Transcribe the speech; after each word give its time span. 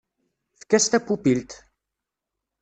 Efk-as 0.55 0.85
tapupilt! 0.87 1.51